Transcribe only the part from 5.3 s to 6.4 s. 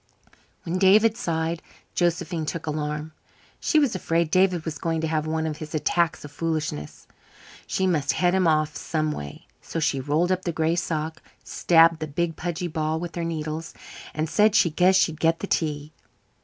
of his attacks of